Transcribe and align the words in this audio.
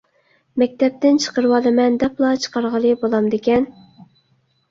مەكتەپتىن 0.61 1.19
چىقىرىۋالىمەن 1.25 1.99
دەپلا 2.03 2.31
چىقارغىلى 2.45 2.93
بولامدىكەن؟ 3.03 3.67